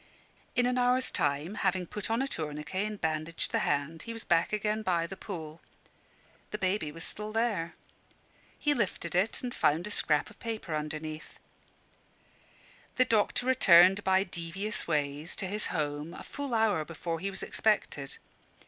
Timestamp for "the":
3.51-3.59, 5.05-5.15, 6.49-6.57, 12.95-13.05